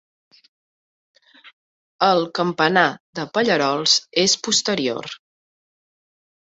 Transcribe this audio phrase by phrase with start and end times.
[2.07, 2.87] El campanar
[3.21, 5.15] de Pallerols és posterior.